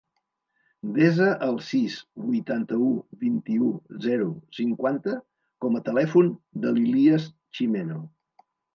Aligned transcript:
Desa 0.93 1.27
el 1.47 1.59
sis, 1.67 1.97
vuitanta-u, 2.29 2.89
vint-i-u, 3.27 3.69
zero, 4.09 4.33
cinquanta 4.63 5.17
com 5.67 5.81
a 5.81 5.85
telèfon 5.93 6.37
de 6.67 6.77
l'Ilías 6.79 7.33
Chimeno. 7.59 8.05